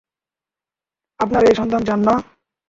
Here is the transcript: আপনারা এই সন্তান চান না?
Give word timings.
আপনারা 1.19 1.45
এই 1.49 1.55
সন্তান 1.59 1.81
চান 1.87 1.99
না? 2.07 2.15